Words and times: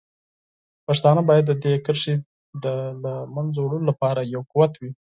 پښتانه 0.87 1.21
باید 1.29 1.45
د 1.47 1.51
دې 1.63 1.73
کرښې 1.85 2.15
د 2.63 2.65
له 3.03 3.13
منځه 3.35 3.59
وړلو 3.61 3.89
لپاره 3.91 4.21
یو 4.33 4.41
قوت 4.51 4.73
وي. 4.77 4.91